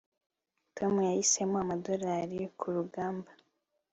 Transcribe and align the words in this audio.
Tom 0.77 0.93
yahisemo 1.07 1.55
amadorari 1.63 2.39
kurugamba 2.59 3.29